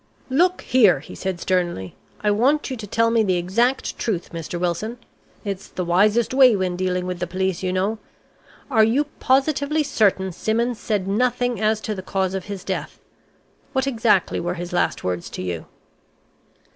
"Look 0.31 0.61
here," 0.61 0.99
he 0.99 1.13
said 1.13 1.39
sternly, 1.39 1.93
"I 2.21 2.31
want 2.31 2.71
you 2.71 2.75
to 2.75 2.87
tell 2.87 3.11
me 3.11 3.21
the 3.21 3.37
exact 3.37 3.99
truth, 3.99 4.33
Mr. 4.33 4.59
Wilson. 4.59 4.97
It's 5.45 5.67
the 5.67 5.85
wisest 5.85 6.33
way 6.33 6.55
when 6.55 6.75
dealing 6.75 7.05
with 7.05 7.19
the 7.19 7.27
police, 7.27 7.61
you 7.61 7.71
know. 7.71 7.99
Are 8.71 8.83
you 8.83 9.03
positively 9.19 9.83
certain 9.83 10.31
Simmons 10.31 10.79
said 10.79 11.07
nothing 11.07 11.61
as 11.61 11.79
to 11.81 11.93
the 11.93 12.01
cause 12.01 12.33
of 12.33 12.45
his 12.45 12.63
death? 12.63 12.99
What 13.73 13.85
exactly 13.85 14.39
were 14.39 14.55
his 14.55 14.73
last 14.73 15.03
words 15.03 15.29
to 15.29 15.43
you?" 15.43 15.67